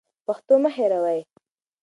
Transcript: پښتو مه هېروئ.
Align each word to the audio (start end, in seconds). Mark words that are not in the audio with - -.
پښتو 0.25 0.53
مه 0.63 0.69
هېروئ. 0.75 1.21